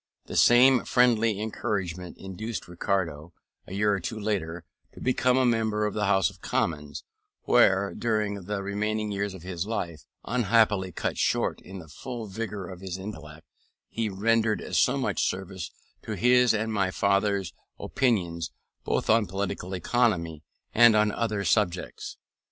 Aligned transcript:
The 0.25 0.35
same 0.35 0.83
friendly 0.83 1.39
encouragement 1.39 2.17
induced 2.17 2.67
Ricardo, 2.67 3.33
a 3.67 3.75
year 3.75 3.93
or 3.93 3.99
two 3.99 4.19
later, 4.19 4.65
to 4.93 4.99
become 4.99 5.37
a 5.37 5.45
member 5.45 5.85
of 5.85 5.93
the 5.93 6.05
House 6.07 6.31
of 6.31 6.41
Commons; 6.41 7.03
where, 7.43 7.93
during 7.93 8.45
the 8.45 8.63
remaining 8.63 9.11
years 9.11 9.35
of 9.35 9.43
his 9.43 9.67
life, 9.67 10.07
unhappily 10.25 10.91
cut 10.91 11.19
short 11.19 11.61
in 11.61 11.77
the 11.77 11.87
full 11.87 12.25
vigour 12.25 12.67
of 12.67 12.81
his 12.81 12.97
intellect, 12.97 13.45
he 13.89 14.09
rendered 14.09 14.75
so 14.75 14.97
much 14.97 15.29
service 15.29 15.69
to 16.01 16.15
his 16.15 16.51
and 16.51 16.73
my 16.73 16.89
father's 16.89 17.53
opinions 17.79 18.49
both 18.83 19.07
on 19.07 19.27
political 19.27 19.75
economy 19.75 20.41
and 20.73 20.95
on 20.95 21.11
other 21.11 21.45
subjects. 21.45 22.17